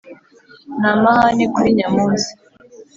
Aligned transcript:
nta 0.79 0.91
mahane 1.01 1.43
kuri 1.53 1.69
nyamunsi... 1.77 2.31